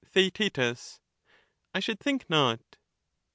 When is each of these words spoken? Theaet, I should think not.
Theaet, 0.03 0.57
I 1.75 1.79
should 1.79 1.99
think 1.99 2.27
not. 2.27 2.77